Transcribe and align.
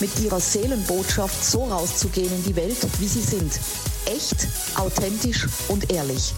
mit 0.00 0.18
ihrer 0.20 0.40
Seelenbotschaft 0.40 1.44
so 1.44 1.64
rauszugehen 1.64 2.32
in 2.32 2.44
die 2.44 2.56
Welt, 2.56 2.76
wie 2.98 3.06
sie 3.06 3.20
sind. 3.20 3.52
Echt, 4.06 4.48
authentisch 4.76 5.46
und 5.68 5.92
ehrlich. 5.92 6.34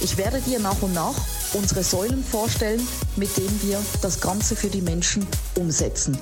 Ich 0.00 0.18
werde 0.18 0.40
dir 0.40 0.58
nach 0.60 0.80
und 0.82 0.94
nach 0.94 1.14
unsere 1.54 1.82
Säulen 1.82 2.22
vorstellen, 2.22 2.86
mit 3.16 3.36
denen 3.36 3.60
wir 3.62 3.80
das 4.02 4.20
Ganze 4.20 4.54
für 4.54 4.68
die 4.68 4.82
Menschen 4.82 5.26
umsetzen. 5.56 6.18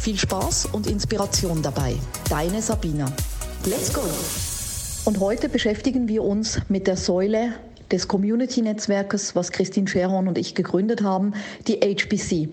Viel 0.00 0.18
Spaß 0.18 0.68
und 0.72 0.86
Inspiration 0.86 1.60
dabei. 1.60 1.94
Deine 2.30 2.62
Sabina. 2.62 3.12
Let's 3.66 3.92
go! 3.92 4.00
Und 5.04 5.20
heute 5.20 5.48
beschäftigen 5.48 6.08
wir 6.08 6.22
uns 6.22 6.58
mit 6.68 6.86
der 6.86 6.96
Säule 6.96 7.54
des 7.90 8.08
Community-Netzwerkes, 8.08 9.34
was 9.34 9.50
Christine 9.50 9.88
Scheron 9.88 10.28
und 10.28 10.38
ich 10.38 10.54
gegründet 10.54 11.02
haben, 11.02 11.34
die 11.66 11.80
HBC. 11.80 12.48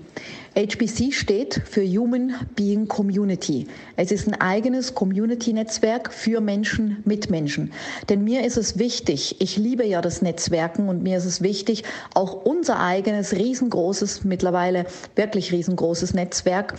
HBC 0.57 1.11
steht 1.11 1.61
für 1.65 1.85
Human 1.85 2.33
Being 2.55 2.87
Community. 2.87 3.67
Es 3.95 4.11
ist 4.11 4.27
ein 4.27 4.33
eigenes 4.41 4.95
Community-Netzwerk 4.95 6.11
für 6.11 6.41
Menschen 6.41 7.03
mit 7.05 7.29
Menschen. 7.29 7.71
Denn 8.09 8.23
mir 8.23 8.43
ist 8.43 8.57
es 8.57 8.79
wichtig, 8.79 9.35
ich 9.37 9.57
liebe 9.57 9.85
ja 9.85 10.01
das 10.01 10.23
Netzwerken 10.23 10.89
und 10.89 11.03
mir 11.03 11.19
ist 11.19 11.25
es 11.25 11.43
wichtig, 11.43 11.83
auch 12.15 12.43
unser 12.43 12.79
eigenes 12.79 13.33
riesengroßes, 13.33 14.23
mittlerweile 14.23 14.87
wirklich 15.15 15.51
riesengroßes 15.51 16.15
Netzwerk 16.15 16.73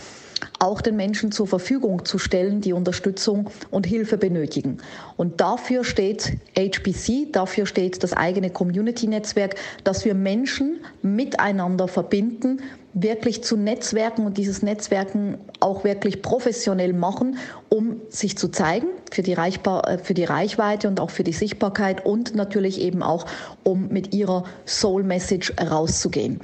auch 0.59 0.81
den 0.81 0.95
Menschen 0.95 1.31
zur 1.31 1.47
Verfügung 1.47 2.05
zu 2.05 2.17
stellen, 2.17 2.61
die 2.61 2.73
Unterstützung 2.73 3.49
und 3.71 3.85
Hilfe 3.85 4.17
benötigen. 4.17 4.77
Und 5.17 5.41
dafür 5.41 5.83
steht 5.83 6.37
HBC, 6.57 7.31
dafür 7.31 7.65
steht 7.65 8.03
das 8.03 8.13
eigene 8.13 8.49
Community-Netzwerk, 8.49 9.55
dass 9.83 10.05
wir 10.05 10.15
Menschen 10.15 10.79
miteinander 11.01 11.87
verbinden, 11.87 12.61
wirklich 12.93 13.43
zu 13.43 13.55
Netzwerken 13.55 14.25
und 14.25 14.37
dieses 14.37 14.61
Netzwerken 14.61 15.37
auch 15.59 15.83
wirklich 15.83 16.21
professionell 16.21 16.93
machen, 16.93 17.37
um 17.69 18.01
sich 18.09 18.37
zu 18.37 18.49
zeigen 18.49 18.87
für 19.11 19.21
die, 19.21 19.33
Reichbar 19.33 19.87
äh, 19.87 19.97
für 19.97 20.13
die 20.13 20.23
Reichweite 20.23 20.87
und 20.87 20.99
auch 20.99 21.09
für 21.09 21.23
die 21.23 21.33
Sichtbarkeit 21.33 22.05
und 22.05 22.35
natürlich 22.35 22.81
eben 22.81 23.03
auch, 23.03 23.25
um 23.63 23.89
mit 23.89 24.13
ihrer 24.13 24.43
Soul 24.65 25.03
Message 25.03 25.53
rauszugehen. 25.59 26.39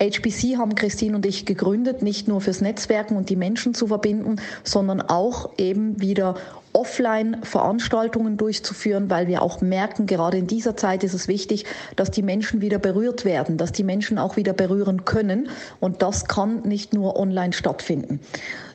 HBC 0.00 0.56
haben 0.56 0.76
Christine 0.76 1.16
und 1.16 1.26
ich 1.26 1.44
gegründet, 1.44 2.02
nicht 2.02 2.28
nur 2.28 2.40
fürs 2.40 2.60
Netzwerken 2.60 3.16
und 3.16 3.30
die 3.30 3.36
Menschen 3.36 3.74
zu 3.74 3.88
verbinden, 3.88 4.36
sondern 4.62 5.00
auch 5.00 5.50
eben 5.58 6.00
wieder 6.00 6.36
Offline-Veranstaltungen 6.72 8.36
durchzuführen, 8.36 9.10
weil 9.10 9.26
wir 9.26 9.42
auch 9.42 9.60
merken, 9.60 10.06
gerade 10.06 10.38
in 10.38 10.46
dieser 10.46 10.76
Zeit 10.76 11.04
ist 11.04 11.14
es 11.14 11.28
wichtig, 11.28 11.64
dass 11.96 12.10
die 12.10 12.22
Menschen 12.22 12.60
wieder 12.60 12.78
berührt 12.78 13.24
werden, 13.24 13.56
dass 13.56 13.72
die 13.72 13.84
Menschen 13.84 14.18
auch 14.18 14.36
wieder 14.36 14.52
berühren 14.52 15.04
können. 15.04 15.48
Und 15.80 16.02
das 16.02 16.26
kann 16.26 16.62
nicht 16.62 16.94
nur 16.94 17.18
online 17.18 17.52
stattfinden. 17.52 18.20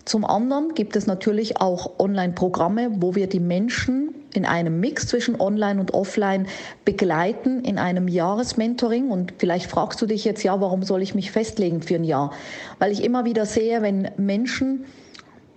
Zum 0.05 0.25
anderen 0.25 0.73
gibt 0.73 0.97
es 0.97 1.07
natürlich 1.07 1.61
auch 1.61 1.99
Online-Programme, 1.99 2.89
wo 2.97 3.15
wir 3.15 3.27
die 3.27 3.39
Menschen 3.39 4.13
in 4.33 4.45
einem 4.45 4.79
Mix 4.79 5.07
zwischen 5.07 5.39
Online 5.39 5.79
und 5.79 5.93
Offline 5.93 6.47
begleiten 6.83 7.63
in 7.63 7.77
einem 7.77 8.09
Jahresmentoring. 8.09 9.09
Und 9.09 9.33
vielleicht 9.37 9.69
fragst 9.69 10.01
du 10.01 10.05
dich 10.05 10.25
jetzt, 10.25 10.43
ja, 10.43 10.59
warum 10.59 10.83
soll 10.83 11.01
ich 11.01 11.15
mich 11.15 11.31
festlegen 11.31 11.81
für 11.81 11.95
ein 11.95 12.03
Jahr? 12.03 12.33
Weil 12.79 12.91
ich 12.91 13.03
immer 13.03 13.23
wieder 13.23 13.45
sehe, 13.45 13.81
wenn 13.81 14.09
Menschen 14.17 14.85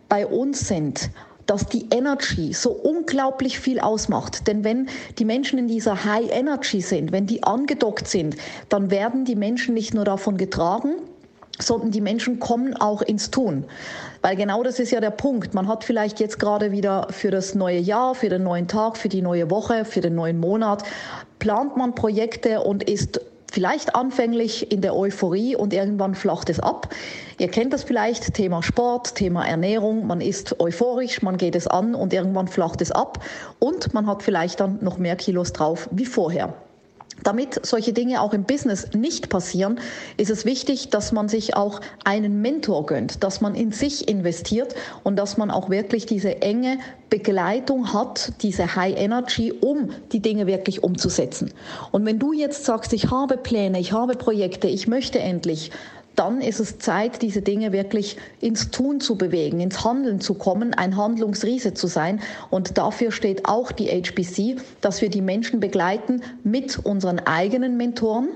bei 0.08 0.26
uns 0.26 0.68
sind, 0.68 1.10
dass 1.46 1.66
die 1.66 1.86
Energy 1.90 2.52
so 2.52 2.70
unglaublich 2.70 3.58
viel 3.58 3.80
ausmacht. 3.80 4.46
Denn 4.46 4.64
wenn 4.64 4.88
die 5.18 5.24
Menschen 5.24 5.58
in 5.58 5.68
dieser 5.68 6.04
High 6.04 6.30
Energy 6.30 6.80
sind, 6.80 7.12
wenn 7.12 7.26
die 7.26 7.42
angedockt 7.42 8.08
sind, 8.08 8.36
dann 8.68 8.90
werden 8.90 9.24
die 9.24 9.36
Menschen 9.36 9.74
nicht 9.74 9.94
nur 9.94 10.04
davon 10.04 10.36
getragen, 10.36 10.96
sondern 11.58 11.90
die 11.90 12.00
Menschen 12.00 12.38
kommen 12.38 12.74
auch 12.74 13.02
ins 13.02 13.30
Tun. 13.30 13.64
Weil 14.22 14.36
genau 14.36 14.62
das 14.62 14.78
ist 14.78 14.90
ja 14.90 15.00
der 15.00 15.10
Punkt. 15.10 15.54
Man 15.54 15.68
hat 15.68 15.84
vielleicht 15.84 16.20
jetzt 16.20 16.38
gerade 16.38 16.72
wieder 16.72 17.08
für 17.10 17.30
das 17.30 17.54
neue 17.54 17.78
Jahr, 17.78 18.14
für 18.14 18.28
den 18.28 18.42
neuen 18.42 18.68
Tag, 18.68 18.96
für 18.96 19.08
die 19.08 19.22
neue 19.22 19.50
Woche, 19.50 19.84
für 19.84 20.00
den 20.00 20.14
neuen 20.14 20.38
Monat, 20.38 20.82
plant 21.38 21.76
man 21.76 21.94
Projekte 21.94 22.60
und 22.60 22.82
ist 22.82 23.20
vielleicht 23.56 23.94
anfänglich 23.94 24.70
in 24.70 24.82
der 24.82 24.94
Euphorie 24.94 25.56
und 25.56 25.72
irgendwann 25.72 26.14
flacht 26.14 26.50
es 26.50 26.60
ab. 26.60 26.94
Ihr 27.38 27.48
kennt 27.48 27.72
das 27.72 27.84
vielleicht, 27.84 28.34
Thema 28.34 28.62
Sport, 28.62 29.14
Thema 29.14 29.48
Ernährung, 29.48 30.06
man 30.06 30.20
ist 30.20 30.60
euphorisch, 30.60 31.22
man 31.22 31.38
geht 31.38 31.56
es 31.56 31.66
an 31.66 31.94
und 31.94 32.12
irgendwann 32.12 32.48
flacht 32.48 32.82
es 32.82 32.92
ab 32.92 33.24
und 33.58 33.94
man 33.94 34.06
hat 34.06 34.22
vielleicht 34.22 34.60
dann 34.60 34.78
noch 34.82 34.98
mehr 34.98 35.16
Kilos 35.16 35.54
drauf 35.54 35.88
wie 35.90 36.04
vorher. 36.04 36.52
Damit 37.26 37.66
solche 37.66 37.92
Dinge 37.92 38.22
auch 38.22 38.32
im 38.32 38.44
Business 38.44 38.86
nicht 38.94 39.30
passieren, 39.30 39.80
ist 40.16 40.30
es 40.30 40.44
wichtig, 40.44 40.90
dass 40.90 41.10
man 41.10 41.28
sich 41.28 41.56
auch 41.56 41.80
einen 42.04 42.40
Mentor 42.40 42.86
gönnt, 42.86 43.24
dass 43.24 43.40
man 43.40 43.56
in 43.56 43.72
sich 43.72 44.08
investiert 44.08 44.76
und 45.02 45.16
dass 45.16 45.36
man 45.36 45.50
auch 45.50 45.68
wirklich 45.68 46.06
diese 46.06 46.40
enge 46.40 46.78
Begleitung 47.10 47.92
hat, 47.92 48.32
diese 48.42 48.76
High 48.76 48.96
Energy, 48.96 49.52
um 49.52 49.90
die 50.12 50.20
Dinge 50.20 50.46
wirklich 50.46 50.84
umzusetzen. 50.84 51.52
Und 51.90 52.06
wenn 52.06 52.20
du 52.20 52.32
jetzt 52.32 52.64
sagst, 52.64 52.92
ich 52.92 53.10
habe 53.10 53.36
Pläne, 53.36 53.80
ich 53.80 53.90
habe 53.90 54.14
Projekte, 54.14 54.68
ich 54.68 54.86
möchte 54.86 55.18
endlich, 55.18 55.72
dann 56.16 56.40
ist 56.40 56.60
es 56.60 56.78
Zeit, 56.78 57.22
diese 57.22 57.42
Dinge 57.42 57.72
wirklich 57.72 58.16
ins 58.40 58.70
Tun 58.70 59.00
zu 59.00 59.16
bewegen, 59.16 59.60
ins 59.60 59.84
Handeln 59.84 60.20
zu 60.20 60.34
kommen, 60.34 60.74
ein 60.74 60.96
Handlungsriese 60.96 61.74
zu 61.74 61.86
sein. 61.86 62.20
Und 62.50 62.78
dafür 62.78 63.12
steht 63.12 63.46
auch 63.46 63.70
die 63.70 63.88
HBC, 63.88 64.56
dass 64.80 65.00
wir 65.02 65.10
die 65.10 65.22
Menschen 65.22 65.60
begleiten 65.60 66.22
mit 66.42 66.78
unseren 66.84 67.20
eigenen 67.20 67.76
Mentoren, 67.76 68.28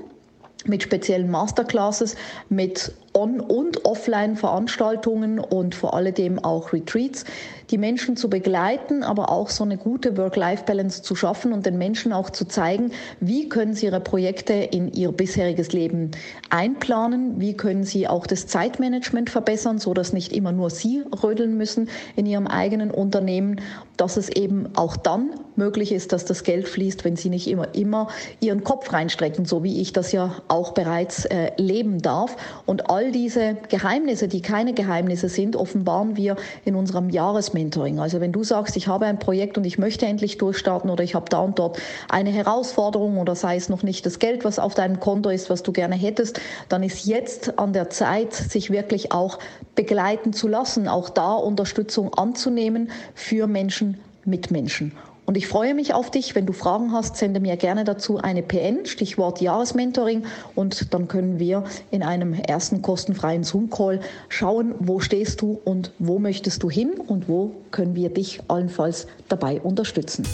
mit 0.67 0.83
speziellen 0.83 1.31
Masterclasses, 1.31 2.17
mit 2.49 2.93
On- 3.13 3.41
und 3.41 3.85
Offline-Veranstaltungen 3.85 5.41
und 5.41 5.75
vor 5.75 5.95
allem 5.95 6.39
auch 6.39 6.73
Retreats, 6.73 7.25
die 7.71 7.79
Menschen 7.79 8.17
zu 8.17 8.29
begleiten, 8.29 9.03
aber 9.03 9.31
auch 9.31 9.49
so 9.49 9.65
eine 9.65 9.77
gute 9.77 10.17
Work-Life-Balance 10.17 11.03
zu 11.03 11.15
schaffen 11.15 11.53
und 11.53 11.67
den 11.67 11.79
Menschen 11.79 12.13
auch 12.13 12.31
zu 12.31 12.45
zeigen, 12.45 12.93
wie 13.21 13.49
können 13.49 13.75
sie 13.75 13.87
ihre 13.87 14.01
Projekte 14.01 14.55
in 14.55 14.93
ihr 14.93 15.13
bisheriges 15.13 15.73
Leben 15.73 16.11
einplanen, 16.51 17.41
wie 17.41 17.57
können 17.57 17.85
sie 17.85 18.09
auch 18.09 18.27
das 18.27 18.47
Zeitmanagement 18.47 19.31
verbessern, 19.31 19.79
so 19.79 19.95
dass 19.95 20.13
nicht 20.13 20.33
immer 20.33 20.53
nur 20.53 20.71
sie 20.71 21.03
rödeln 21.23 21.57
müssen 21.57 21.89
in 22.17 22.27
ihrem 22.27 22.47
eigenen 22.47 22.91
Unternehmen, 22.91 23.61
dass 23.97 24.17
es 24.17 24.29
eben 24.29 24.69
auch 24.77 24.97
dann 24.97 25.31
möglich 25.57 25.93
ist, 25.93 26.13
dass 26.13 26.25
das 26.25 26.43
Geld 26.43 26.69
fließt, 26.69 27.05
wenn 27.05 27.17
sie 27.17 27.29
nicht 27.29 27.49
immer, 27.49 27.75
immer 27.75 28.09
ihren 28.41 28.65
Kopf 28.65 28.93
reinstrecken, 28.93 29.45
so 29.45 29.63
wie 29.63 29.81
ich 29.81 29.93
das 29.93 30.13
ja 30.13 30.37
auch 30.49 30.73
bereits 30.73 31.25
äh, 31.27 31.53
leben 31.57 32.01
darf. 32.01 32.37
Und 32.67 32.91
all 32.91 33.00
all 33.01 33.13
diese 33.13 33.57
Geheimnisse, 33.71 34.29
die 34.29 34.43
keine 34.43 34.75
Geheimnisse 34.75 35.31
sind, 35.31 35.57
offenbaren 35.57 36.19
wir 36.19 36.37
in 36.67 36.75
unserem 36.75 37.09
Jahresmentoring. 37.09 37.99
Also 37.99 38.21
wenn 38.21 38.31
du 38.31 38.45
sagst, 38.45 38.77
ich 38.77 38.89
habe 38.89 39.07
ein 39.07 39.19
Projekt 39.19 39.57
und 39.57 39.65
ich 39.65 39.79
möchte 39.79 40.05
endlich 40.05 40.37
durchstarten 40.37 40.91
oder 40.91 41.03
ich 41.03 41.15
habe 41.15 41.25
da 41.31 41.39
und 41.39 41.59
dort 41.59 41.79
eine 42.11 42.29
Herausforderung 42.29 43.17
oder 43.17 43.35
sei 43.35 43.57
es 43.57 43.71
noch 43.71 43.83
nicht 43.83 44.05
das 44.05 44.19
Geld, 44.19 44.45
was 44.45 44.59
auf 44.59 44.75
deinem 44.75 45.01
Konto 45.01 45.31
ist, 45.31 45.49
was 45.49 45.63
du 45.63 45.73
gerne 45.73 45.95
hättest, 45.95 46.43
dann 46.69 46.83
ist 46.83 47.07
jetzt 47.07 47.59
an 47.59 47.73
der 47.73 47.89
Zeit, 47.89 48.35
sich 48.35 48.71
wirklich 48.71 49.13
auch 49.13 49.39
begleiten 49.75 50.35
zu 50.35 50.47
lassen, 50.47 50.87
auch 50.87 51.09
da 51.09 51.33
Unterstützung 51.33 52.13
anzunehmen 52.13 52.91
für 53.15 53.47
Menschen 53.47 53.99
mit 54.27 54.51
Menschen. 54.51 54.93
Und 55.31 55.37
ich 55.37 55.47
freue 55.47 55.77
mich 55.77 55.95
auf 55.95 56.11
dich. 56.11 56.35
Wenn 56.35 56.45
du 56.45 56.53
Fragen 56.53 56.91
hast, 56.91 57.17
sende 57.17 57.39
mir 57.39 57.57
gerne 57.57 57.85
dazu 57.85 58.19
eine 58.19 58.43
PN, 58.43 58.85
Stichwort 58.85 59.41
Jahresmentoring. 59.41 60.25
Und 60.57 60.93
dann 60.93 61.07
können 61.07 61.39
wir 61.39 61.63
in 61.93 62.03
einem 62.03 62.35
ersten 62.35 62.83
kostenfreien 62.83 63.45
Zoom-Call 63.45 64.01
schauen, 64.29 64.75
wo 64.81 64.99
stehst 64.99 65.41
du 65.41 65.61
und 65.65 65.93
wo 66.01 66.19
möchtest 66.19 66.65
du 66.65 66.69
hin 66.69 66.95
und 66.95 67.29
wo 67.29 67.53
können 67.71 67.95
wir 67.95 68.09
dich 68.09 68.41
allenfalls 68.49 69.07
dabei 69.29 69.61
unterstützen. 69.61 70.27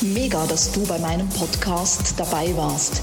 Mega, 0.00 0.46
dass 0.46 0.72
du 0.72 0.86
bei 0.86 0.98
meinem 1.00 1.28
Podcast 1.28 2.14
dabei 2.18 2.56
warst. 2.56 3.02